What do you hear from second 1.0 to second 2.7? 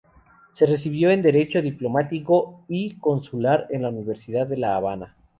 en Derecho Diplomático